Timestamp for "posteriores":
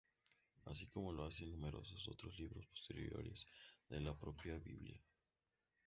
2.65-3.45